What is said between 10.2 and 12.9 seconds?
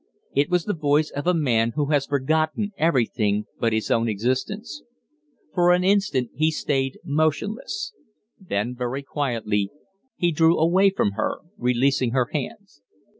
drew away from her, releasing her hands.